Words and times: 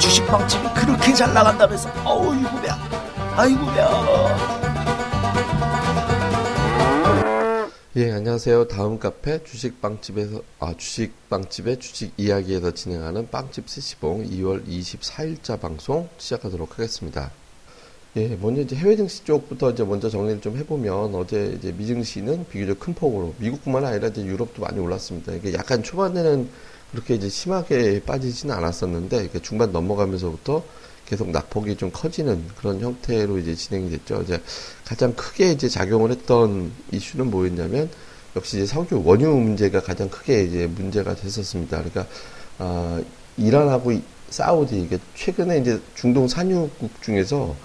주식빵집이 0.00 0.64
그렇게 0.74 1.12
잘 1.12 1.34
나간다면서 1.34 1.90
어이구 2.04 2.66
야 2.66 2.78
아이고 3.36 3.66
야 3.76 4.58
예, 7.96 8.12
안녕하세요. 8.12 8.68
다음 8.68 8.98
카페 8.98 9.42
주식빵집에서, 9.42 10.40
아, 10.60 10.72
주식빵집의 10.76 11.80
주식 11.80 12.12
이야기에서 12.16 12.70
진행하는 12.70 13.28
빵집 13.28 13.68
스시봉 13.68 14.24
2월 14.30 14.64
24일자 14.68 15.60
방송 15.60 16.08
시작하도록 16.16 16.78
하겠습니다. 16.78 17.32
예, 18.16 18.38
먼저 18.40 18.62
이제 18.62 18.76
해외 18.76 18.96
증시 18.96 19.24
쪽부터 19.24 19.72
이제 19.72 19.84
먼저 19.84 20.08
정리를 20.08 20.40
좀 20.40 20.56
해보면 20.56 21.14
어제 21.14 21.56
이제 21.58 21.72
미증시는 21.72 22.46
비교적 22.48 22.78
큰 22.78 22.94
폭으로 22.94 23.34
미국뿐만 23.38 23.84
아니라 23.84 24.08
이제 24.08 24.24
유럽도 24.24 24.62
많이 24.62 24.78
올랐습니다. 24.78 25.32
이게 25.32 25.52
약간 25.52 25.82
초반에는 25.82 26.48
그렇게 26.92 27.14
이제 27.14 27.28
심하게 27.28 28.02
빠지지는 28.04 28.54
않았었는데 28.54 29.30
중반 29.42 29.72
넘어가면서부터 29.72 30.62
계속 31.06 31.30
낙폭이 31.30 31.76
좀 31.76 31.90
커지는 31.90 32.44
그런 32.58 32.80
형태로 32.80 33.38
이제 33.38 33.54
진행이 33.54 33.90
됐죠. 33.90 34.22
이제 34.22 34.40
가장 34.84 35.14
크게 35.14 35.52
이제 35.52 35.68
작용을 35.68 36.10
했던 36.10 36.70
이슈는 36.92 37.30
뭐였냐면 37.30 37.88
역시 38.36 38.58
이제 38.58 38.66
석유 38.66 39.02
원유 39.04 39.28
문제가 39.28 39.80
가장 39.80 40.10
크게 40.10 40.44
이제 40.44 40.66
문제가 40.66 41.14
됐었습니다. 41.14 41.78
그러니까 41.78 42.06
아, 42.58 43.00
이란하고 43.38 43.92
사우디 44.28 44.82
이게 44.82 44.98
최근에 45.14 45.58
이제 45.58 45.80
중동 45.94 46.28
산유국 46.28 47.02
중에서 47.02 47.56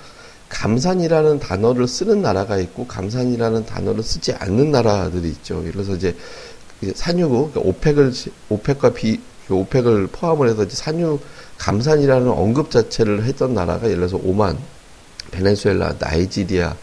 감산이라는 0.48 1.40
단어를 1.40 1.88
쓰는 1.88 2.22
나라가 2.22 2.58
있고 2.60 2.88
감산이라는 2.88 3.66
단어를 3.66 4.04
쓰지 4.04 4.34
않는 4.34 4.72
나라들이 4.72 5.30
있죠. 5.30 5.64
그래서 5.64 5.96
이제 5.96 6.16
산유국 6.96 7.54
그러니까 7.54 7.70
오펙을 7.70 8.14
오펙과 8.50 8.94
비 8.94 9.20
오펙을 9.50 10.08
포함을 10.08 10.50
해서 10.50 10.66
산유 10.68 11.20
감산이라는 11.58 12.28
언급 12.30 12.72
자체를 12.72 13.24
했던 13.24 13.54
나라가 13.54 13.86
예를 13.86 14.08
들어서 14.08 14.20
오만, 14.24 14.58
베네수엘라, 15.32 15.96
나이지리아, 16.00 16.76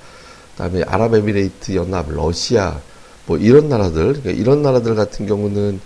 그다음에 0.52 0.82
아랍에미레이트 0.84 1.74
연합, 1.74 2.10
러시아 2.10 2.80
뭐 3.26 3.38
이런 3.38 3.68
나라들 3.68 4.14
그러니까 4.14 4.30
이런 4.30 4.62
나라들 4.62 4.94
같은 4.94 5.26
경우는 5.26 5.80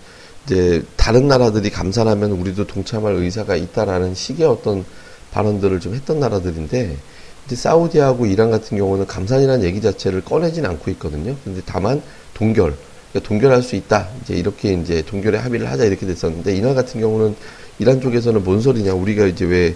이제 0.45 0.83
다른 0.95 1.27
나라들이 1.27 1.69
감산하면 1.69 2.31
우리도 2.31 2.67
동참할 2.67 3.15
의사가 3.15 3.55
있다라는 3.55 4.13
식의 4.13 4.45
어떤 4.45 4.85
발언들을 5.31 5.79
좀 5.79 5.95
했던 5.95 6.19
나라들인데 6.19 6.97
이제 7.45 7.55
사우디하고 7.55 8.25
이란 8.25 8.51
같은 8.51 8.77
경우는 8.77 9.05
감산이라는 9.07 9.65
얘기 9.65 9.81
자체를 9.81 10.23
꺼내진 10.23 10.65
않고 10.65 10.91
있거든요. 10.91 11.35
근데 11.43 11.61
다만 11.65 12.01
동결, 12.33 12.75
그러니까 13.15 13.29
동결할 13.29 13.63
수 13.63 13.75
있다. 13.77 14.09
이제 14.21 14.35
이렇게 14.35 14.73
이제 14.73 15.01
동결에 15.01 15.37
합의를 15.37 15.71
하자 15.71 15.85
이렇게 15.85 16.05
됐었는데 16.05 16.53
이란 16.55 16.75
같은 16.75 16.99
경우는 16.99 17.35
이란 17.79 18.01
쪽에서는 18.01 18.43
뭔 18.43 18.59
소리냐. 18.59 18.93
우리가 18.93 19.25
이제 19.25 19.45
왜 19.45 19.75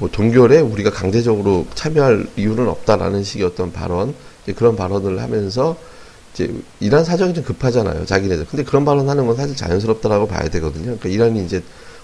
뭐 0.00 0.08
동결에 0.10 0.60
우리가 0.60 0.90
강제적으로 0.90 1.66
참여할 1.74 2.26
이유는 2.36 2.68
없다라는 2.68 3.22
식의 3.22 3.46
어떤 3.46 3.70
발언, 3.70 4.14
이제 4.42 4.54
그런 4.54 4.74
발언을 4.74 5.20
하면서 5.20 5.76
이제 6.32 6.50
이란 6.80 7.04
사정이 7.04 7.34
좀 7.34 7.44
급하잖아요. 7.44 8.06
자기네들. 8.06 8.46
근데 8.46 8.64
그런 8.64 8.86
발언하는 8.86 9.26
건 9.26 9.36
사실 9.36 9.54
자연스럽다라고 9.54 10.26
봐야 10.26 10.48
되거든요. 10.48 10.84
그러니까 10.84 11.08
이란이 11.10 11.44
이제 11.44 11.62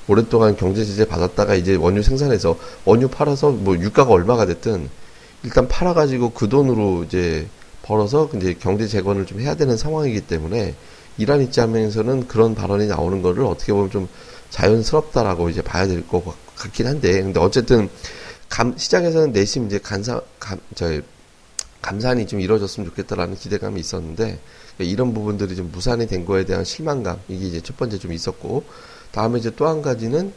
오랫동안 0.08 0.56
경제 0.56 0.84
제재 0.84 1.06
받았다가 1.06 1.54
이제 1.54 1.74
원유 1.74 2.03
생산해서 2.03 2.58
원유 2.84 3.08
팔아서 3.08 3.50
뭐 3.50 3.76
유가가 3.78 4.12
얼마가 4.12 4.44
됐든 4.44 4.91
일단 5.42 5.66
팔아가지고 5.66 6.30
그 6.30 6.50
돈으로 6.50 7.04
이제 7.04 7.47
벌어서 7.86 8.28
이제 8.36 8.54
경제 8.58 8.86
재건을 8.88 9.26
좀 9.26 9.41
해야 9.41 9.54
되는 9.54 9.76
상황이기 9.76 10.22
때문에 10.22 10.74
이란 11.19 11.41
입장에서는 11.42 12.26
그런 12.28 12.54
발언이 12.54 12.86
나오는 12.88 13.22
거를 13.22 13.44
어떻게 13.44 13.72
보면 13.72 13.91
좀 13.91 14.08
자연스럽다라고 14.50 15.48
이제 15.50 15.62
봐야 15.62 15.86
될 15.86 16.06
것 16.06 16.22
같긴 16.56 16.86
한데, 16.86 17.22
근데 17.22 17.38
어쨌든 17.41 17.88
감, 18.48 18.76
시장에서는 18.76 19.32
내심 19.32 19.66
이제 19.66 19.78
간사, 19.78 20.20
감, 20.38 20.58
저, 20.74 21.00
감산이 21.82 22.26
좀 22.26 22.41
이루어졌으면 22.41 22.88
좋겠다라는 22.91 23.36
기대감이 23.36 23.78
있었는데, 23.80 24.38
이런 24.78 25.14
부분들이 25.14 25.54
좀 25.56 25.70
무산이 25.72 26.06
된 26.06 26.24
거에 26.24 26.44
대한 26.44 26.64
실망감, 26.64 27.18
이게 27.28 27.47
이제 27.47 27.60
첫 27.60 27.76
번째 27.76 27.98
좀 27.98 28.12
있었고, 28.12 28.64
다음에 29.12 29.38
이제 29.38 29.50
또 29.54 29.66
한 29.66 29.82
가지는, 29.82 30.32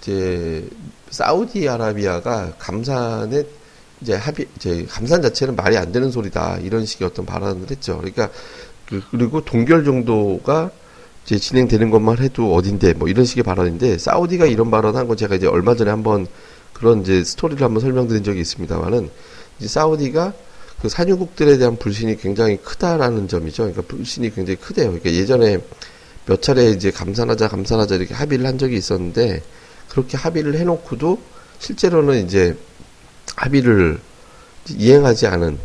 이제, 0.00 0.68
사우디아라비아가 1.10 2.54
감산에 2.58 3.44
이제 4.00 4.14
합의, 4.14 4.46
이제 4.56 4.86
감산 4.88 5.22
자체는 5.22 5.56
말이 5.56 5.76
안 5.76 5.92
되는 5.92 6.10
소리다. 6.10 6.58
이런 6.62 6.84
식의 6.84 7.06
어떤 7.08 7.24
발언을 7.26 7.70
했죠. 7.70 7.96
그러니까, 7.98 8.30
그, 8.86 9.02
그리고 9.10 9.44
동결 9.44 9.84
정도가 9.84 10.70
이제 11.24 11.38
진행되는 11.38 11.90
것만 11.90 12.18
해도 12.18 12.54
어딘데 12.54 12.92
뭐 12.94 13.08
이런 13.08 13.24
식의 13.24 13.44
발언인데 13.44 13.96
사우디가 13.96 14.44
이런 14.46 14.70
발언 14.70 14.94
한 14.96 15.08
건 15.08 15.16
제가 15.16 15.36
이제 15.36 15.46
얼마 15.46 15.74
전에 15.74 15.90
한번 15.90 16.26
그런 16.74 17.00
이제 17.00 17.24
스토리를 17.24 17.62
한번 17.62 17.80
설명드린 17.80 18.22
적이 18.24 18.40
있습니다만은 18.40 19.08
이제 19.58 19.68
사우디가 19.68 20.34
그 20.82 20.88
산유국들에 20.90 21.56
대한 21.56 21.76
불신이 21.78 22.18
굉장히 22.18 22.58
크다라는 22.58 23.26
점이죠. 23.28 23.62
그러니까 23.62 23.82
불신이 23.82 24.34
굉장히 24.34 24.56
크대요. 24.56 24.88
그러니까 24.88 25.10
예전에 25.12 25.60
몇 26.26 26.42
차례 26.42 26.68
이제 26.70 26.90
감산하자 26.90 27.48
감산하자 27.48 27.94
이렇게 27.94 28.12
합의를 28.12 28.44
한 28.44 28.58
적이 28.58 28.76
있었는데 28.76 29.42
그렇게 29.88 30.18
합의를 30.18 30.56
해놓고도 30.56 31.18
실제로는 31.58 32.26
이제 32.26 32.54
합의를 33.36 34.00
이행하지 34.70 35.26
않은 35.26 35.58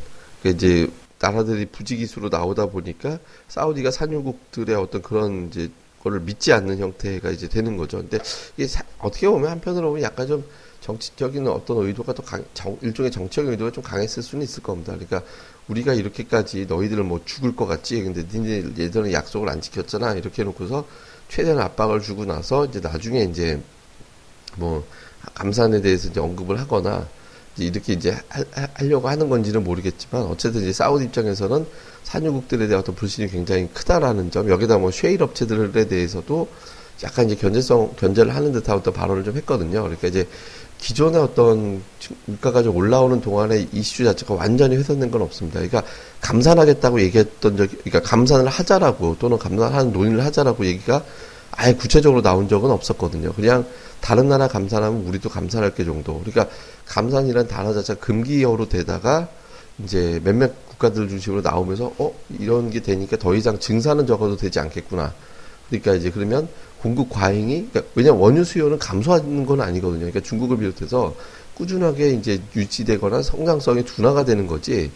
그 0.44 0.50
이제 0.50 0.90
나라들이 1.20 1.66
부지기수로 1.66 2.30
나오다 2.30 2.68
보니까 2.68 3.20
사우디가 3.48 3.92
산유국들의 3.92 4.76
어떤 4.76 5.02
그런 5.02 5.48
이제 5.48 5.70
거를 6.02 6.22
믿지 6.22 6.54
않는 6.54 6.80
형태가 6.80 7.30
이제 7.32 7.48
되는 7.48 7.76
거죠. 7.76 7.98
근데 7.98 8.20
이게 8.56 8.68
사, 8.68 8.84
어떻게 9.00 9.28
보면 9.28 9.52
한편으로 9.52 9.90
보면 9.90 10.04
약간 10.04 10.28
좀 10.28 10.46
정치적인 10.80 11.46
어떤 11.48 11.86
의도가 11.86 12.14
또 12.14 12.24
강, 12.24 12.44
정, 12.54 12.78
일종의 12.82 13.12
정치적인 13.12 13.52
의도가 13.52 13.72
좀 13.72 13.84
강했을 13.84 14.24
수는 14.24 14.44
있을 14.44 14.64
겁니다. 14.64 14.94
그러니까 14.94 15.22
우리가 15.68 15.94
이렇게까지 15.94 16.68
너희들은 16.68 17.06
뭐 17.06 17.22
죽을 17.26 17.56
것 17.56 17.66
같지. 17.66 18.02
근데 18.02 18.26
니네 18.32 18.76
예전에 18.78 19.12
약속을 19.12 19.50
안 19.50 19.60
지켰잖아. 19.60 20.14
이렇게 20.14 20.42
해놓고서 20.42 20.88
최대한 21.28 21.60
압박을 21.60 22.02
주고 22.02 22.26
나서 22.26 22.66
이제 22.66 22.80
나중에 22.80 23.24
이제 23.24 23.62
뭐 24.56 24.86
감산에 25.36 25.82
대해서 25.82 26.08
이제 26.10 26.20
언급을 26.20 26.60
하거나 26.60 27.08
이렇게 27.58 27.94
이제 27.94 28.16
하, 28.30 28.84
려고 28.84 29.10
하는 29.10 29.30
건지는 29.30 29.64
모르겠지만 29.64 30.24
어쨌든 30.24 30.62
이제 30.62 30.74
사우디 30.74 31.06
입장에서는 31.06 31.66
산유국들에 32.04 32.68
대한 32.68 32.82
어떤 32.82 32.96
불신이 32.96 33.30
굉장히 33.30 33.68
크다라는 33.74 34.32
점 34.32 34.50
여기다 34.50 34.78
뭐 34.78 34.92
쉐일 34.92 35.22
업체들에 35.22 35.88
대해서도 35.88 36.48
약간 37.04 37.26
이제 37.26 37.36
견제성 37.36 37.94
견제를 37.98 38.36
하는 38.36 38.52
듯한 38.52 38.78
어떤 38.78 38.94
발언을 38.94 39.24
좀 39.24 39.36
했거든요. 39.38 39.84
그러니까 39.84 40.08
이제 40.08 40.28
기존의 40.80 41.22
어떤 41.22 41.82
물가가 42.26 42.64
좀 42.64 42.76
올라오는 42.76 43.20
동안에 43.22 43.68
이슈 43.74 44.04
자체가 44.06 44.34
완전히 44.34 44.78
훼손된 44.78 45.12
건 45.12 45.22
없습니다. 45.22 45.60
그러니까 45.60 45.84
감산하겠다고 46.22 47.02
얘기했던 47.02 47.58
적, 47.58 47.70
그러니까 47.70 48.02
감산을 48.02 48.48
하자라고 48.48 49.18
또는 49.20 49.38
감산하는 49.38 49.92
논의를 49.92 50.24
하자라고 50.26 50.66
얘기가 50.66 51.04
아예 51.52 51.74
구체적으로 51.74 52.22
나온 52.22 52.48
적은 52.48 52.72
없었거든요. 52.72 53.34
그냥 53.34 53.66
다른 54.02 54.30
나라 54.30 54.48
감산하면 54.48 55.06
우리도 55.06 55.30
감산할 55.30 55.76
게 55.76 55.86
정도. 55.86 56.20
그러니까 56.20 56.48
감산이란 56.86 57.48
단어 57.48 57.74
자체가 57.74 58.00
금기어로 58.00 58.70
되다가 58.70 59.28
이제 59.84 60.20
몇몇 60.24 60.54
국가들 60.70 61.10
중심으로 61.10 61.42
나오면서 61.42 61.94
어 61.98 62.14
이런 62.40 62.70
게 62.70 62.82
되니까 62.82 63.18
더 63.18 63.36
이상 63.36 63.60
증산은 63.60 64.08
적어도 64.08 64.38
되지 64.38 64.60
않겠구나. 64.60 65.14
그러니까 65.70 65.94
이제 65.94 66.10
그러면 66.10 66.48
공급 66.82 67.10
과잉이 67.10 67.68
그러니까 67.70 67.92
왜냐면 67.96 68.22
원유 68.22 68.44
수요는 68.44 68.80
감소하는 68.80 69.46
건 69.46 69.62
아니거든요. 69.62 70.00
그러니까 70.00 70.22
중국을 70.22 70.58
비롯해서 70.58 71.14
꾸준하게 71.56 72.12
이제 72.12 72.42
유지되거나 72.56 73.22
성장성이 73.22 73.84
둔화가 73.84 74.24
되는 74.24 74.48
거지. 74.48 74.92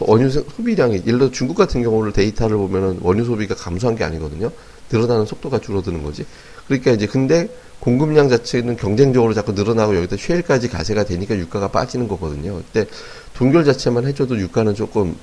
원유 0.00 0.30
소비량이 0.30 1.02
예를 1.06 1.18
들어 1.18 1.30
중국 1.30 1.56
같은 1.56 1.82
경우를 1.82 2.12
데이터를 2.12 2.56
보면은 2.56 2.98
원유 3.00 3.24
소비가 3.24 3.54
감소한 3.54 3.96
게 3.96 4.04
아니거든요. 4.04 4.50
늘어나는 4.90 5.26
속도가 5.26 5.60
줄어드는 5.60 6.02
거지. 6.02 6.24
그러니까 6.66 6.92
이제 6.92 7.06
근데 7.06 7.48
공급량 7.80 8.28
자체는 8.28 8.76
경쟁적으로 8.76 9.32
자꾸 9.34 9.52
늘어나고 9.52 9.96
여기다 9.96 10.16
쉐일까지 10.18 10.68
가세가 10.68 11.04
되니까 11.04 11.36
유가가 11.36 11.68
빠지는 11.68 12.08
거거든요. 12.08 12.62
근데 12.72 12.88
동결 13.34 13.64
자체만 13.64 14.06
해줘도 14.06 14.38
유가는 14.38 14.74
조금 14.74 15.16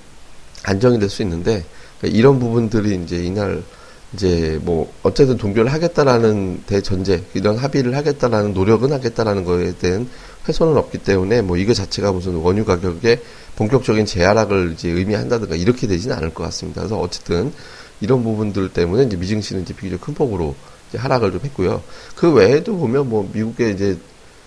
안정이 0.63 0.99
될 0.99 1.09
수 1.09 1.21
있는데 1.21 1.63
그러니까 1.99 2.17
이런 2.17 2.39
부분들이 2.39 2.95
이제 3.03 3.17
이날 3.17 3.63
이제 4.13 4.59
뭐 4.63 4.91
어쨌든 5.03 5.37
동결을 5.37 5.71
하겠다라는 5.71 6.63
대전제 6.65 7.23
이런 7.33 7.57
합의를 7.57 7.95
하겠다라는 7.95 8.53
노력은 8.53 8.91
하겠다라는 8.91 9.43
거에 9.43 9.73
대한 9.77 10.09
훼손은 10.47 10.77
없기 10.77 10.99
때문에 10.99 11.41
뭐 11.41 11.57
이거 11.57 11.73
자체가 11.73 12.11
무슨 12.13 12.35
원유 12.35 12.65
가격에 12.65 13.21
본격적인 13.57 14.05
재하락을 14.05 14.73
이제 14.73 14.89
의미한다든가 14.89 15.55
이렇게 15.55 15.87
되지는 15.87 16.15
않을 16.15 16.33
것 16.33 16.43
같습니다. 16.45 16.81
그래서 16.81 16.97
어쨌든 16.97 17.51
이런 18.01 18.23
부분들 18.23 18.69
때문에 18.69 19.03
이제 19.03 19.17
미증시는 19.17 19.63
이제 19.63 19.73
비교적 19.73 20.01
큰 20.01 20.13
폭으로 20.13 20.55
이제 20.89 20.97
하락을 20.97 21.31
좀 21.31 21.41
했고요. 21.43 21.81
그 22.15 22.31
외에도 22.31 22.77
보면 22.77 23.09
뭐 23.09 23.29
미국의 23.33 23.73
이제 23.73 23.97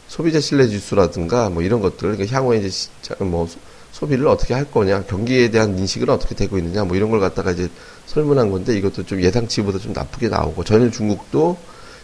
소비자 0.08 0.40
신뢰 0.40 0.66
지수라든가 0.68 1.50
뭐 1.50 1.62
이런 1.62 1.80
것들, 1.80 2.16
그러니까 2.16 2.36
향후에 2.36 2.58
이제 2.58 2.88
뭐 3.20 3.48
소비를 3.92 4.26
어떻게 4.28 4.54
할 4.54 4.70
거냐, 4.70 5.04
경기에 5.04 5.50
대한 5.50 5.78
인식은 5.78 6.08
어떻게 6.08 6.34
되고 6.34 6.58
있느냐, 6.58 6.84
뭐 6.84 6.96
이런 6.96 7.10
걸 7.10 7.20
갖다가 7.20 7.52
이제 7.52 7.68
설문한 8.06 8.50
건데 8.50 8.76
이것도 8.76 9.04
좀 9.04 9.22
예상치보다 9.22 9.78
좀 9.78 9.92
나쁘게 9.92 10.28
나오고 10.28 10.64
전일 10.64 10.90
중국도 10.90 11.56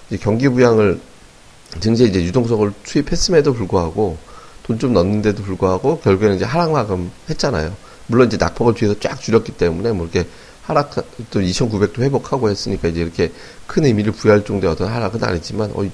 이제 0.09 0.19
경기 0.19 0.49
부양을 0.49 1.01
증시에 1.81 2.07
이제 2.07 2.23
유동성을 2.25 2.73
투입했음에도 2.85 3.53
불구하고 3.55 4.17
돈 4.63 4.79
좀 4.79 4.93
넣는데도 4.93 5.43
불구하고 5.45 6.01
결국에는 6.01 6.37
이제 6.37 6.45
하락 6.45 6.73
마감 6.73 7.11
했잖아요. 7.31 7.75
물론 8.09 8.27
이제 8.27 8.37
낙폭을 8.37 8.75
뒤에서 8.75 8.99
쫙 8.99 9.21
줄였기 9.21 9.53
때문에 9.53 9.93
뭐 9.93 10.07
이렇게 10.07 10.29
하락 10.67 10.91
또 11.31 11.41
2,900도 11.41 12.01
회복하고 12.01 12.51
했으니까 12.51 12.89
이제 12.89 13.01
이렇게 13.01 13.33
큰 13.67 13.85
의미를 13.85 14.13
부여할 14.13 14.45
정도의 14.45 14.73
어떤 14.73 14.89
하락은 14.89 15.23
아니지만 15.23 15.71
어 15.75 15.89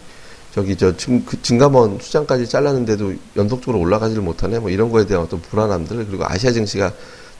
저기 0.54 0.76
저 0.76 0.96
증, 0.96 1.24
그 1.24 1.40
증감원 1.42 1.98
수장까지 2.00 2.48
잘랐는데도 2.48 3.14
연속적으로 3.36 3.78
올라가지를 3.80 4.22
못하네 4.22 4.58
뭐 4.58 4.70
이런 4.70 4.90
거에 4.90 5.06
대한 5.06 5.24
어떤 5.24 5.40
불안함들 5.42 6.06
그리고 6.06 6.24
아시아 6.26 6.52
증시가 6.52 6.92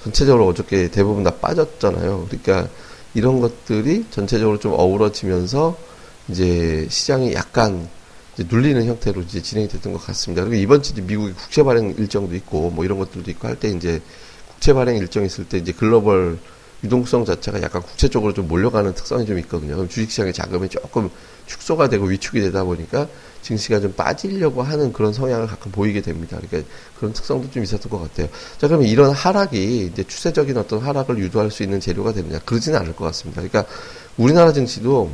전체적으로 0.03 0.47
어저께 0.49 0.91
대부분 0.91 1.23
다 1.23 1.31
빠졌잖아요. 1.31 2.27
그러니까 2.29 2.69
이런 3.15 3.41
것들이 3.41 4.07
전체적으로 4.11 4.59
좀 4.59 4.73
어우러지면서 4.73 5.77
이제 6.29 6.87
시장이 6.91 7.35
약간 7.35 7.89
이제 8.35 8.47
눌리는 8.49 8.85
형태로 8.87 9.23
이제 9.23 9.41
진행이 9.41 9.69
됐던 9.69 9.93
것 9.93 10.05
같습니다. 10.07 10.45
그리고 10.45 10.57
이번 10.63 10.83
주 10.83 10.95
미국의 11.03 11.35
국채 11.35 11.63
발행 11.63 11.95
일정도 11.97 12.35
있고 12.35 12.71
뭐 12.71 12.85
이런 12.85 12.99
것들도 12.99 13.31
있고 13.31 13.49
할 13.49 13.57
때 13.57 13.69
이제 13.69 14.01
국채 14.49 14.73
발행 14.73 14.97
일정 14.97 15.25
있을 15.25 15.45
때 15.49 15.59
이제 15.59 15.73
글로벌 15.73 16.39
유동성 16.85 17.25
자체가 17.25 17.63
약간 17.63 17.83
국채 17.83 18.09
쪽으로 18.09 18.35
좀 18.35 18.49
몰려가는 18.49 18.95
특성이 18.95 19.25
좀 19.25 19.39
있거든요. 19.41 19.75
그럼 19.77 19.89
주식시장의 19.89 20.33
자금이 20.33 20.69
조금 20.69 21.11
축소가 21.47 21.89
되고 21.89 22.07
위축이 22.07 22.41
되다 22.41 22.65
보니까 22.65 23.09
증시가 23.43 23.81
좀 23.81 23.93
빠지려고 23.93 24.63
하는 24.63 24.93
그런 24.93 25.13
성향을 25.13 25.47
가끔 25.47 25.73
보이게 25.73 26.01
됩니다. 26.01 26.39
그러니까 26.41 26.71
그런 26.99 27.13
특성도 27.13 27.51
좀 27.51 27.63
있었던 27.63 27.91
것 27.91 28.01
같아요. 28.01 28.29
자, 28.59 28.69
그러면 28.69 28.87
이런 28.87 29.11
하락이 29.11 29.87
이제 29.93 30.05
추세적인 30.05 30.57
어떤 30.57 30.81
하락을 30.81 31.19
유도할 31.19 31.51
수 31.51 31.63
있는 31.63 31.81
재료가 31.81 32.13
되느냐? 32.13 32.41
그러지는 32.45 32.79
않을 32.81 32.95
것 32.95 33.05
같습니다. 33.07 33.43
그러니까 33.43 33.71
우리나라 34.17 34.53
증시도 34.53 35.11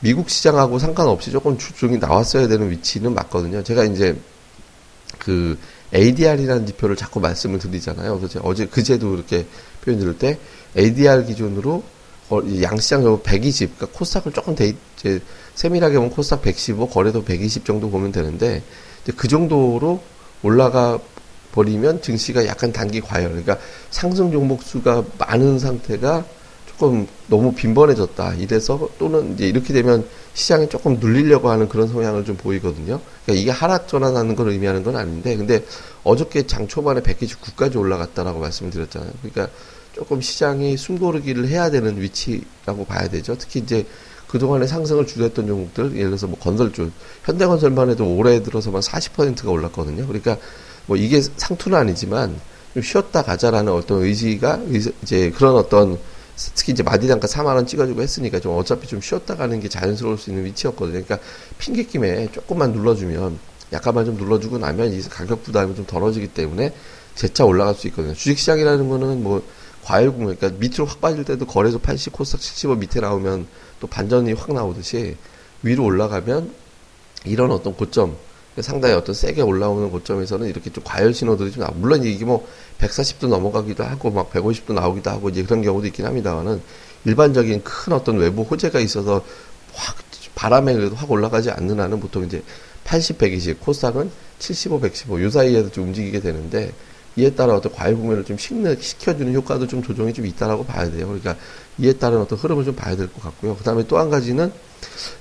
미국 0.00 0.30
시장하고 0.30 0.78
상관없이 0.78 1.30
조금 1.30 1.58
주중이 1.58 1.98
나왔어야 1.98 2.48
되는 2.48 2.70
위치는 2.70 3.14
맞거든요. 3.14 3.62
제가 3.62 3.84
이제 3.84 4.16
그 5.18 5.56
ADR이라는 5.94 6.66
지표를 6.66 6.96
자꾸 6.96 7.20
말씀을 7.20 7.58
드리잖아요. 7.58 8.18
그래서 8.18 8.40
어제 8.42 8.66
그제도 8.66 9.14
이렇게 9.14 9.46
표현 9.84 10.00
드릴 10.00 10.18
때 10.18 10.38
ADR 10.76 11.26
기준으로 11.26 11.82
어, 12.30 12.40
양시장 12.62 13.04
요 13.04 13.20
120, 13.20 13.76
그러니까 13.76 13.98
코스닥을 13.98 14.32
조금 14.32 14.54
데, 14.54 14.72
이제 14.96 15.20
세밀하게 15.54 15.96
보면 15.96 16.10
코스닥 16.10 16.40
115, 16.42 16.88
거래도 16.88 17.22
120 17.22 17.64
정도 17.64 17.90
보면 17.90 18.10
되는데 18.10 18.62
그 19.16 19.28
정도로 19.28 20.00
올라가 20.42 20.98
버리면 21.52 22.00
증시가 22.00 22.46
약간 22.46 22.72
단기 22.72 23.00
과열, 23.00 23.28
그러니까 23.28 23.58
상승 23.90 24.32
종목 24.32 24.62
수가 24.62 25.04
많은 25.18 25.58
상태가 25.58 26.24
조금 26.66 27.06
너무 27.26 27.52
빈번해졌다. 27.52 28.34
이래서 28.34 28.88
또는 28.98 29.34
이제 29.34 29.46
이렇게 29.46 29.74
되면 29.74 30.08
시장이 30.32 30.70
조금 30.70 30.98
눌리려고 30.98 31.50
하는 31.50 31.68
그런 31.68 31.86
성향을 31.86 32.24
좀 32.24 32.36
보이거든요. 32.36 32.98
그러니까 33.24 33.42
이게 33.42 33.50
하락 33.50 33.88
전환하는 33.88 34.34
걸 34.34 34.48
의미하는 34.48 34.82
건 34.82 34.96
아닌데, 34.96 35.36
근데 35.36 35.62
어저께 36.02 36.46
장 36.46 36.66
초반에 36.66 37.02
129까지 37.02 37.76
올라갔다라고 37.76 38.40
말씀을 38.40 38.72
드렸잖아요. 38.72 39.12
그러니까 39.20 39.54
조금 39.92 40.20
시장이 40.20 40.76
숨고르기를 40.76 41.48
해야 41.48 41.70
되는 41.70 42.00
위치라고 42.00 42.84
봐야 42.86 43.08
되죠. 43.08 43.36
특히 43.38 43.60
이제 43.60 43.86
그동안에 44.28 44.66
상승을 44.66 45.06
주도했던 45.06 45.46
종목들, 45.46 45.94
예를 45.94 46.06
들어서 46.06 46.26
뭐 46.26 46.38
건설주, 46.38 46.90
현대건설만 47.24 47.90
해도 47.90 48.16
올해 48.16 48.42
들어서만 48.42 48.80
40%가 48.80 49.50
올랐거든요. 49.50 50.06
그러니까 50.06 50.38
뭐 50.86 50.96
이게 50.96 51.20
상투는 51.20 51.76
아니지만 51.76 52.40
좀 52.72 52.82
쉬었다 52.82 53.22
가자라는 53.22 53.70
어떤 53.72 54.02
의지가 54.02 54.60
이제 55.02 55.30
그런 55.30 55.56
어떤 55.56 55.98
특히 56.54 56.72
이제 56.72 56.82
마디단가 56.82 57.26
4만 57.28 57.54
원 57.54 57.66
찍어주고 57.66 58.00
했으니까 58.00 58.40
좀 58.40 58.56
어차피 58.56 58.88
좀 58.88 59.02
쉬었다 59.02 59.36
가는 59.36 59.60
게 59.60 59.68
자연스러울 59.68 60.16
수 60.16 60.30
있는 60.30 60.46
위치였거든요. 60.46 61.04
그러니까 61.04 61.18
핑계김에 61.58 62.32
조금만 62.32 62.72
눌러주면 62.72 63.38
약간만 63.72 64.06
좀 64.06 64.16
눌러주고 64.16 64.58
나면 64.58 64.92
이 64.92 65.02
가격 65.02 65.42
부담이 65.44 65.74
좀 65.76 65.84
덜어지기 65.86 66.28
때문에 66.28 66.72
재차 67.14 67.44
올라갈 67.44 67.74
수 67.74 67.86
있거든요. 67.88 68.14
주식시장이라는 68.14 68.88
거는 68.88 69.22
뭐 69.22 69.42
과열 69.84 70.12
국면, 70.12 70.36
그러니까 70.36 70.60
밑으로 70.60 70.86
확 70.86 71.00
빠질 71.00 71.24
때도 71.24 71.46
거래소 71.46 71.78
80, 71.78 72.12
코스닥 72.12 72.40
75 72.40 72.76
밑에 72.76 73.00
나오면 73.00 73.46
또 73.80 73.86
반전이 73.86 74.32
확 74.34 74.52
나오듯이 74.52 75.16
위로 75.62 75.84
올라가면 75.84 76.52
이런 77.24 77.50
어떤 77.50 77.74
고점, 77.74 78.16
상당히 78.60 78.94
어떤 78.94 79.14
세게 79.14 79.40
올라오는 79.42 79.90
고점에서는 79.90 80.46
이렇게 80.48 80.70
좀 80.70 80.84
과열 80.84 81.14
신호들이 81.14 81.52
좀 81.52 81.62
나. 81.64 81.70
물론 81.74 82.04
이게 82.04 82.24
뭐 82.24 82.46
140도 82.78 83.28
넘어가기도 83.28 83.82
하고 83.82 84.10
막 84.10 84.30
150도 84.30 84.74
나오기도 84.74 85.10
하고 85.10 85.30
이제 85.30 85.42
그런 85.42 85.62
경우도 85.62 85.86
있긴 85.86 86.04
합니다만은 86.04 86.60
일반적인 87.04 87.64
큰 87.64 87.92
어떤 87.92 88.18
외부 88.18 88.42
호재가 88.42 88.78
있어서 88.80 89.24
확 89.72 89.96
바람에 90.34 90.74
그래도 90.74 90.96
확 90.96 91.10
올라가지 91.10 91.50
않는 91.50 91.80
한은 91.80 92.00
보통 92.00 92.24
이제 92.24 92.42
80, 92.84 93.18
120, 93.18 93.60
코스닥은 93.60 94.10
75, 94.38 94.80
115 94.80 95.22
요 95.22 95.30
사이에서 95.30 95.70
좀 95.70 95.84
움직이게 95.84 96.20
되는데 96.20 96.72
이에 97.16 97.30
따라 97.34 97.54
어떤 97.54 97.72
과일 97.72 97.96
구매를 97.96 98.24
좀 98.24 98.38
식는, 98.38 98.80
시켜주는 98.80 99.32
효과도 99.34 99.66
좀 99.66 99.82
조정이 99.82 100.12
좀 100.14 100.24
있다라고 100.26 100.64
봐야 100.64 100.90
돼요. 100.90 101.06
그러니까 101.06 101.36
이에 101.78 101.92
따른 101.94 102.18
어떤 102.20 102.38
흐름을 102.38 102.64
좀 102.64 102.74
봐야 102.74 102.96
될 102.96 103.08
것 103.08 103.22
같고요. 103.22 103.56
그 103.56 103.64
다음에 103.64 103.86
또 103.86 103.98
한 103.98 104.08
가지는 104.10 104.50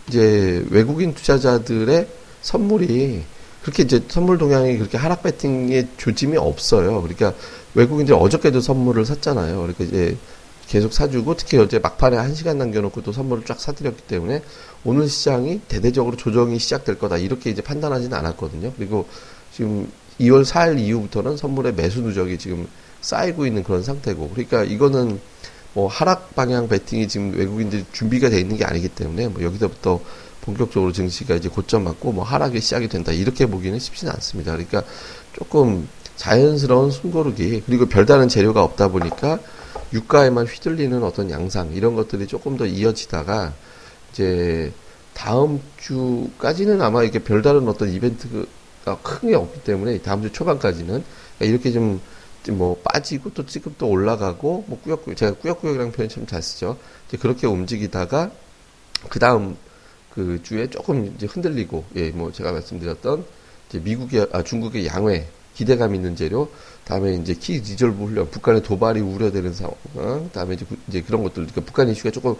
이제 0.07 0.65
외국인 0.69 1.13
투자자들의 1.13 2.07
선물이 2.41 3.23
그렇게 3.61 3.83
이제 3.83 4.01
선물 4.07 4.37
동향이 4.37 4.77
그렇게 4.77 4.97
하락 4.97 5.23
배팅의 5.23 5.89
조짐이 5.97 6.37
없어요. 6.37 7.01
그러니까 7.01 7.33
외국인들이 7.75 8.17
어저께도 8.17 8.61
선물을 8.61 9.05
샀잖아요. 9.05 9.57
그러니까 9.57 9.83
이제 9.83 10.17
계속 10.67 10.93
사주고 10.93 11.35
특히 11.35 11.57
어제 11.57 11.79
막판에 11.79 12.15
한 12.17 12.33
시간 12.33 12.57
남겨놓고 12.57 13.03
또 13.03 13.11
선물을 13.11 13.43
쫙 13.45 13.59
사드렸기 13.59 14.03
때문에 14.03 14.41
오늘 14.85 15.09
시장이 15.09 15.61
대대적으로 15.67 16.15
조정이 16.15 16.57
시작될 16.57 16.97
거다 16.97 17.17
이렇게 17.17 17.49
이제 17.49 17.61
판단하지는 17.61 18.17
않았거든요. 18.17 18.71
그리고 18.77 19.07
지금 19.53 19.91
2월 20.19 20.45
4일 20.45 20.79
이후부터는 20.79 21.37
선물의 21.37 21.73
매수 21.73 22.01
누적이 22.01 22.37
지금 22.37 22.67
쌓이고 23.01 23.45
있는 23.45 23.63
그런 23.63 23.83
상태고 23.83 24.29
그러니까 24.29 24.63
이거는 24.63 25.19
뭐 25.73 25.87
하락 25.87 26.35
방향 26.35 26.67
베팅이 26.67 27.07
지금 27.07 27.33
외국인들이 27.35 27.85
준비가 27.91 28.29
돼 28.29 28.39
있는 28.39 28.57
게 28.57 28.65
아니기 28.65 28.89
때문에 28.89 29.29
뭐 29.29 29.41
여기서부터 29.41 30.01
본격적으로 30.41 30.91
증시가 30.91 31.35
이제 31.35 31.49
고점 31.49 31.83
맞고 31.83 32.11
뭐 32.11 32.23
하락이 32.23 32.59
시작이 32.59 32.87
된다 32.87 33.11
이렇게 33.11 33.45
보기는 33.45 33.77
쉽지는 33.79 34.13
않습니다. 34.13 34.51
그러니까 34.53 34.83
조금 35.33 35.87
자연스러운 36.15 36.91
숨고르기 36.91 37.63
그리고 37.65 37.85
별다른 37.87 38.27
재료가 38.27 38.63
없다 38.63 38.89
보니까 38.89 39.39
유가에만 39.93 40.45
휘둘리는 40.45 41.03
어떤 41.03 41.29
양상 41.31 41.71
이런 41.73 41.95
것들이 41.95 42.27
조금 42.27 42.57
더 42.57 42.65
이어지다가 42.65 43.53
이제 44.11 44.71
다음 45.13 45.61
주까지는 45.77 46.81
아마 46.81 47.03
이게 47.03 47.19
별다른 47.19 47.67
어떤 47.67 47.89
이벤트가 47.89 48.45
큰 49.03 49.29
게 49.29 49.35
없기 49.35 49.63
때문에 49.63 49.99
다음 49.99 50.21
주 50.21 50.31
초반까지는 50.31 50.87
그러니까 51.37 51.45
이렇게 51.45 51.71
좀 51.71 51.99
뭐 52.49 52.75
빠지고 52.83 53.31
또 53.35 53.45
지금 53.45 53.75
또 53.77 53.87
올라가고 53.87 54.65
뭐 54.67 54.79
꾸역꾸역 54.81 55.15
제가 55.15 55.33
꾸역꾸역이라는 55.35 55.91
표현 55.91 56.09
참 56.09 56.25
잘 56.25 56.41
쓰죠. 56.41 56.75
이제 57.07 57.17
그렇게 57.17 57.45
움직이다가 57.45 58.31
그 59.09 59.19
다음 59.19 59.55
그 60.09 60.41
주에 60.41 60.67
조금 60.67 61.13
이제 61.15 61.27
흔들리고 61.27 61.85
예뭐 61.95 62.31
제가 62.31 62.51
말씀드렸던 62.51 63.25
이제 63.69 63.79
미국의 63.79 64.27
아 64.33 64.41
중국의 64.41 64.87
양회 64.87 65.27
기대감 65.53 65.93
있는 65.93 66.15
재료 66.15 66.49
다음에 66.85 67.13
이제 67.13 67.35
키 67.35 67.59
리졸브 67.59 68.05
훈련 68.05 68.29
북한의 68.31 68.63
도발이 68.63 69.01
우려되는 69.01 69.53
상황 69.53 69.75
어? 69.95 70.29
다음에 70.33 70.55
이제, 70.55 70.65
이제 70.87 71.01
그런 71.01 71.21
것들 71.21 71.45
그러니까 71.45 71.61
북한 71.61 71.89
이슈가 71.89 72.09
조금 72.09 72.35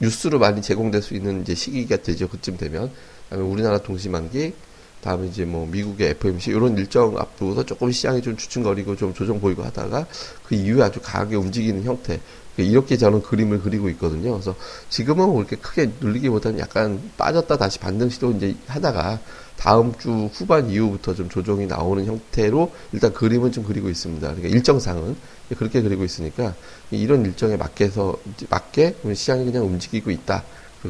뉴스로 0.00 0.38
많이 0.38 0.62
제공될 0.62 1.02
수 1.02 1.14
있는 1.14 1.42
이제 1.42 1.54
시기가 1.56 1.96
되죠 1.96 2.28
그쯤 2.28 2.56
되면 2.56 2.92
다음에 3.30 3.42
우리나라 3.44 3.78
동시만기 3.78 4.54
다음에 5.02 5.26
이제 5.28 5.44
뭐 5.44 5.66
미국의 5.66 6.10
FOMC 6.10 6.50
이런 6.50 6.76
일정 6.76 7.16
앞두고서 7.18 7.64
조금 7.64 7.90
시장이 7.90 8.20
좀 8.22 8.36
주춤거리고 8.36 8.96
좀 8.96 9.14
조정 9.14 9.40
보이고 9.40 9.62
하다가 9.62 10.06
그 10.44 10.54
이후에 10.54 10.82
아주 10.82 11.00
강하게 11.02 11.36
움직이는 11.36 11.84
형태 11.84 12.20
이렇게 12.56 12.96
저는 12.96 13.22
그림을 13.22 13.62
그리고 13.62 13.88
있거든요. 13.90 14.32
그래서 14.32 14.54
지금은 14.90 15.26
뭐 15.26 15.36
그렇게 15.36 15.56
크게 15.56 15.90
눌리기보다는 16.00 16.58
약간 16.58 17.00
빠졌다 17.16 17.56
다시 17.56 17.78
반등 17.78 18.10
시도 18.10 18.32
이제 18.32 18.54
하다가 18.66 19.20
다음 19.56 19.92
주 19.98 20.30
후반 20.32 20.70
이후부터 20.70 21.14
좀 21.14 21.28
조정이 21.28 21.66
나오는 21.66 22.04
형태로 22.04 22.72
일단 22.92 23.12
그림은 23.12 23.52
좀 23.52 23.64
그리고 23.64 23.88
있습니다. 23.88 24.26
그러니까 24.26 24.48
일정상은 24.48 25.16
그렇게 25.56 25.82
그리고 25.82 26.04
있으니까 26.04 26.54
이런 26.90 27.24
일정에 27.24 27.56
맞게서 27.56 28.16
맞게 28.48 28.96
시장이 29.14 29.44
그냥 29.44 29.64
움직이고 29.66 30.10
있다. 30.10 30.44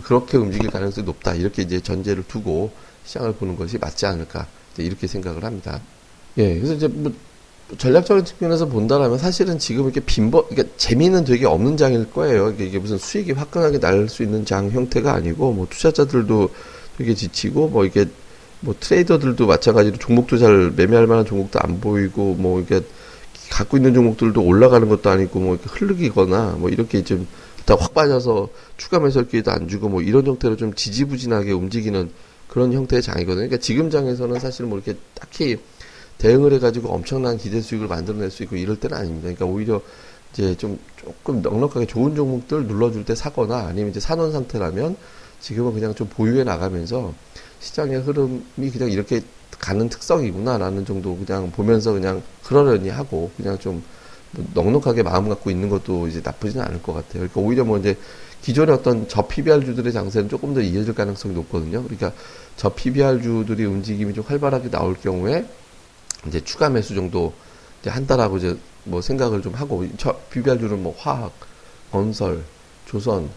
그렇게 0.05 0.39
움직일 0.39 0.71
가능성이 0.71 1.05
높다. 1.05 1.35
이렇게 1.35 1.63
이제 1.63 1.81
전제를 1.81 2.25
두고 2.29 2.71
시장을 3.05 3.35
보는 3.35 3.57
것이 3.57 3.79
맞지 3.79 4.07
않을까 4.07 4.47
이렇게 4.79 5.07
생각을 5.07 5.45
합니다. 5.45 5.81
예, 6.39 6.55
그래서 6.55 6.75
이제 6.75 6.89
뭐 6.89 7.13
전략적인 7.79 8.25
측면에서 8.25 8.67
본다라면 8.67 9.19
사실은 9.19 9.59
지금 9.59 9.85
이렇게 9.85 10.01
빈번, 10.01 10.45
그러니까 10.49 10.75
재미는 10.77 11.25
되게 11.25 11.47
없는 11.47 11.77
장일 11.77 12.11
거예요. 12.11 12.51
이게 12.59 12.79
무슨 12.79 12.99
수익이 12.99 13.33
화끈하게 13.33 13.79
날 13.79 14.09
수 14.09 14.23
있는 14.23 14.45
장 14.45 14.71
형태가 14.71 15.13
아니고, 15.13 15.53
뭐 15.53 15.67
투자자들도 15.71 16.51
되게 16.99 17.15
지치고, 17.15 17.69
뭐 17.69 17.85
이게 17.85 18.07
뭐 18.61 18.75
트레이더들도 18.79 19.47
마찬가지로 19.47 19.99
종목도 19.99 20.39
잘 20.39 20.73
매매할 20.77 21.07
만한 21.07 21.25
종목도 21.25 21.61
안 21.63 21.81
보이고, 21.81 22.35
뭐 22.35 22.61
이게 22.61 22.81
갖고 23.51 23.77
있는 23.77 23.95
종목들도 23.95 24.43
올라가는 24.43 24.89
것도 24.89 25.09
아니고, 25.11 25.39
뭐 25.39 25.55
이렇게 25.55 25.69
흐르기거나, 25.71 26.57
뭐 26.59 26.71
이렇게 26.71 27.05
좀 27.05 27.27
다 27.67 27.77
확 27.77 27.95
빠져서 27.95 28.49
추가 28.79 28.99
매설 28.99 29.29
기회도 29.29 29.53
안 29.53 29.69
주고, 29.69 29.89
뭐 29.89 30.03
이런 30.03 30.27
형태로 30.27 30.57
좀 30.57 30.75
지지부진하게 30.75 31.53
움직이는 31.53 32.11
그런 32.51 32.73
형태의 32.73 33.01
장이거든요. 33.01 33.47
그러니까 33.47 33.59
지금 33.59 33.91
장에서는 33.91 34.41
사실 34.41 34.67
뭐 34.67 34.77
이렇게 34.77 34.99
딱히 35.15 35.59
대응을 36.19 36.53
해가지고 36.55 36.89
엄청난 36.89 37.39
기대 37.39 37.61
수익을 37.61 37.87
만들어낼 37.87 38.31
수 38.31 38.43
있고 38.43 38.57
이럴 38.57 38.77
때는 38.77 38.97
아닙니다. 38.97 39.23
그러니까 39.23 39.47
오히려 39.47 39.81
이제 40.33 40.57
좀 40.57 40.79
조금 40.97 41.43
넉넉하게 41.43 41.87
좋은 41.87 42.15
종목들 42.17 42.67
눌러줄 42.67 43.05
때 43.05 43.15
사거나 43.15 43.67
아니면 43.69 43.91
이제 43.91 44.01
산원 44.01 44.33
상태라면 44.33 44.97
지금은 45.41 45.75
그냥 45.75 45.95
좀 45.95 46.09
보유해 46.09 46.43
나가면서 46.43 47.15
시장의 47.61 48.01
흐름이 48.01 48.71
그냥 48.73 48.91
이렇게 48.91 49.23
가는 49.59 49.89
특성이구나라는 49.89 50.85
정도 50.85 51.17
그냥 51.17 51.53
보면서 51.53 51.93
그냥 51.93 52.21
그러려니 52.43 52.89
하고 52.89 53.31
그냥 53.37 53.59
좀 53.59 53.83
넉넉하게 54.55 55.05
마음 55.05 55.29
갖고 55.29 55.51
있는 55.51 55.69
것도 55.69 56.09
이제 56.09 56.21
나쁘지는 56.23 56.65
않을 56.65 56.83
것 56.83 56.95
같아요. 56.95 57.29
그러니까 57.29 57.41
오히려 57.41 57.65
뭐 57.65 57.79
이제 57.79 57.97
기존의 58.43 58.75
어떤 58.75 59.09
저 59.09 59.27
PBR주들의 59.27 59.93
장세는 59.93 60.29
조금 60.29 60.55
더 60.55 60.61
이어질 60.61 60.95
가능성이 60.95 61.35
높거든요. 61.35 61.83
그러니까 61.83 62.13
저 62.57 62.71
PBR주들이 62.71 63.65
움직임이 63.65 64.15
좀 64.15 64.25
활발하게 64.27 64.71
나올 64.71 64.95
경우에 64.95 65.47
이제 66.27 66.43
추가 66.43 66.69
매수 66.69 66.95
정도 66.95 67.33
이제 67.81 67.91
한다라고 67.91 68.39
이제 68.39 68.57
뭐 68.85 69.01
생각을 69.01 69.43
좀 69.43 69.55
하고 69.55 69.87
저 69.97 70.19
PBR주는 70.31 70.83
뭐 70.83 70.95
화학, 70.99 71.33
건설, 71.91 72.43
조선 72.87 73.31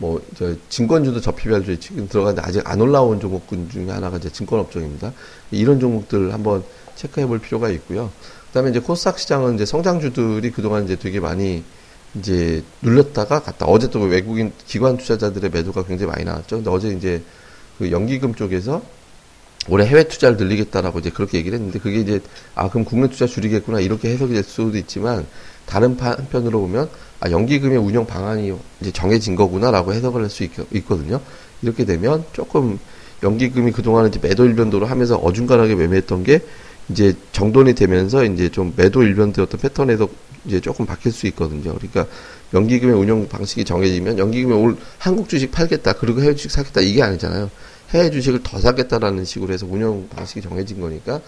뭐, 0.00 0.20
저, 0.34 0.54
증권주도 0.70 1.20
저 1.20 1.30
PBR주에 1.30 1.78
지금 1.78 2.08
들어가는데 2.08 2.40
아직 2.42 2.62
안 2.64 2.80
올라온 2.80 3.20
종목군 3.20 3.68
중에 3.68 3.90
하나가 3.90 4.16
이제 4.16 4.30
증권업종입니다. 4.30 5.12
이런 5.50 5.78
종목들 5.78 6.32
한번 6.32 6.64
체크해 6.96 7.26
볼 7.26 7.38
필요가 7.38 7.68
있고요. 7.68 8.10
그 8.48 8.54
다음에 8.54 8.70
이제 8.70 8.80
코스닥 8.80 9.18
시장은 9.18 9.56
이제 9.56 9.66
성장주들이 9.66 10.52
그동안 10.52 10.84
이제 10.84 10.96
되게 10.96 11.20
많이 11.20 11.62
이제 12.14 12.62
눌렸다가 12.82 13.40
갔다. 13.42 13.66
어제 13.66 13.88
또 13.90 14.00
외국인 14.00 14.52
기관 14.66 14.96
투자자들의 14.96 15.50
매도가 15.50 15.84
굉장히 15.84 16.10
많이 16.10 16.24
나왔죠. 16.24 16.56
근데 16.56 16.70
어제 16.70 16.88
이제 16.90 17.22
그 17.78 17.90
연기금 17.90 18.34
쪽에서 18.34 18.82
올해 19.68 19.86
해외 19.86 20.04
투자를 20.04 20.36
늘리겠다라고 20.36 20.98
이제 21.00 21.10
그렇게 21.10 21.38
얘기를 21.38 21.58
했는데 21.58 21.78
그게 21.78 22.00
이제 22.00 22.20
아 22.54 22.68
그럼 22.68 22.84
국내 22.84 23.08
투자 23.08 23.26
줄이겠구나 23.26 23.80
이렇게 23.80 24.10
해석이 24.10 24.32
될 24.32 24.42
수도 24.42 24.76
있지만 24.78 25.26
다른 25.66 25.96
한편으로 25.98 26.60
보면 26.60 26.88
아 27.20 27.30
연기금의 27.30 27.78
운영 27.78 28.06
방안이 28.06 28.52
이제 28.80 28.90
정해진 28.90 29.36
거구나라고 29.36 29.92
해석을 29.92 30.22
할 30.22 30.30
수 30.30 30.42
있거든요. 30.44 31.20
이렇게 31.62 31.84
되면 31.84 32.24
조금 32.32 32.78
연기금이 33.22 33.70
그동안 33.72 34.08
이제 34.08 34.18
매도 34.20 34.46
일변도로 34.46 34.86
하면서 34.86 35.16
어중간하게 35.16 35.74
매매했던 35.74 36.24
게 36.24 36.40
이제 36.88 37.14
정돈이 37.32 37.74
되면서 37.74 38.24
이제 38.24 38.48
좀 38.48 38.72
매도 38.76 39.02
일변도의 39.02 39.46
어떤 39.46 39.60
패턴에서 39.60 40.08
이제 40.44 40.60
조금 40.60 40.86
바뀔 40.86 41.12
수 41.12 41.26
있거든요. 41.28 41.74
그러니까 41.74 42.06
연기금의 42.54 42.94
운영 42.94 43.28
방식이 43.28 43.64
정해지면 43.64 44.18
연기금에 44.18 44.54
올 44.54 44.76
한국 44.98 45.28
주식 45.28 45.50
팔겠다 45.50 45.94
그리고 45.94 46.20
해외 46.22 46.34
주식 46.34 46.50
사겠다 46.50 46.80
이게 46.80 47.02
아니잖아요. 47.02 47.50
해외 47.90 48.10
주식을 48.10 48.42
더 48.44 48.58
사겠다라는 48.58 49.24
식으로 49.24 49.52
해서 49.52 49.66
운영 49.68 50.08
방식이 50.08 50.40
정해진 50.42 50.80
거니까 50.80 51.20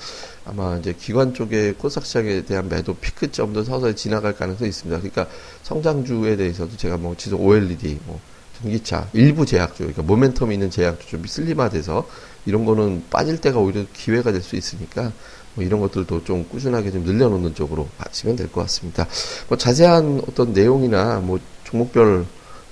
아마 0.45 0.77
이제 0.77 0.95
기관 0.99 1.35
쪽에 1.35 1.73
코스닥 1.73 2.07
시장에 2.07 2.43
대한 2.43 2.69
매도 2.69 2.95
피크점도 2.95 3.65
서서히 3.65 3.97
지나갈 3.97 4.35
가능성이 4.35 4.69
있습니다. 4.69 5.01
그러니까 5.01 5.27
성장주에 5.65 6.37
대해서도 6.37 6.77
제가 6.77 6.99
뭐 6.99 7.17
지도 7.17 7.39
OLED, 7.39 7.99
뭐 8.07 8.21
전기차, 8.63 9.09
일부 9.13 9.45
제약주, 9.45 9.93
그러니까 9.93 10.03
모멘텀 10.03 10.53
있는 10.53 10.71
제약주 10.71 11.09
좀 11.09 11.25
슬림화돼서 11.27 12.07
이런 12.47 12.65
거는 12.65 13.05
빠질 13.11 13.41
때가 13.41 13.59
오히려 13.59 13.85
기회가 13.93 14.33
될 14.33 14.43
수 14.43 14.57
있으니까 14.57 15.13
뭐 15.55 15.65
이런 15.65 15.81
것들도 15.81 16.25
좀 16.25 16.47
꾸준하게 16.49 16.91
좀 16.91 17.05
늘려놓는 17.05 17.55
쪽으로 17.55 17.89
하시면 17.99 18.37
될 18.37 18.49
것 18.49 18.63
같습니다. 18.63 19.07
뭐 19.49 19.59
자세한 19.59 20.23
어떤 20.29 20.53
내용이나 20.53 21.21
뭐 21.21 21.39
종목별 21.65 22.25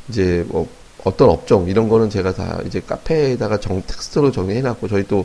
이제 0.08 0.44
뭐 0.48 0.66
어떤 1.04 1.30
업종 1.30 1.68
이런 1.68 1.88
거는 1.88 2.10
제가 2.10 2.34
다 2.34 2.60
이제 2.66 2.80
카페에다가 2.80 3.58
정 3.60 3.82
텍스트로 3.86 4.32
정리해놨고 4.32 4.88
저희 4.88 5.06
또 5.06 5.24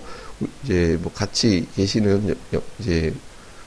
이제 0.63 0.97
뭐 1.01 1.11
같이 1.13 1.67
계시는 1.75 2.35
이제 2.79 3.13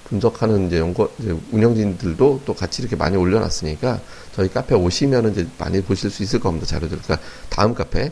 분석하는 0.09 0.69
이제 0.69 0.79
연구 0.79 1.11
이제 1.19 1.37
운영진들도 1.53 2.43
또 2.45 2.55
같이 2.55 2.83
이렇게 2.83 2.97
많이 2.97 3.17
올려놨으니까 3.17 4.01
저희 4.35 4.49
카페 4.49 4.75
오시면은 4.75 5.33
이제 5.33 5.47
많이 5.59 5.83
보실 5.83 6.11
수 6.11 6.23
있을 6.23 6.41
겁니다 6.41 6.67
자료들. 6.67 6.99
그러니까 6.99 7.27
다음 7.49 7.75
카페 7.75 8.11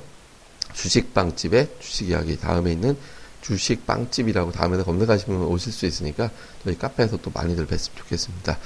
주식빵집의 0.74 1.68
주식 1.80 2.10
이야기 2.10 2.38
다음에 2.38 2.72
있는 2.72 2.96
주식 3.40 3.86
빵집이라고 3.86 4.50
다음에 4.50 4.82
검색하시면 4.82 5.42
오실 5.42 5.72
수 5.72 5.86
있으니까 5.86 6.30
저희 6.64 6.76
카페에서 6.76 7.18
또 7.18 7.30
많이들 7.32 7.66
뵀으면 7.66 7.96
좋겠습니다. 7.96 8.58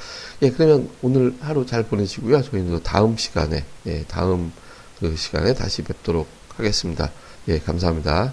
예, 0.42 0.50
그러면 0.50 0.88
오늘 1.02 1.34
하루 1.40 1.66
잘 1.66 1.82
보내시고요. 1.82 2.42
저희는 2.42 2.70
또 2.70 2.82
다음 2.82 3.16
시간에, 3.16 3.64
예, 3.86 4.04
다음 4.08 4.52
그 4.98 5.14
시간에 5.16 5.52
다시 5.54 5.82
뵙도록 5.82 6.28
하겠습니다. 6.56 7.10
예, 7.48 7.58
감사합니다. 7.58 8.32